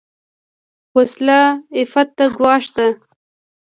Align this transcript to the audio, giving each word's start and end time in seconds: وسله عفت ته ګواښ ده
وسله 0.95 1.39
عفت 1.77 2.07
ته 2.17 2.25
ګواښ 2.37 2.63
ده 2.77 2.87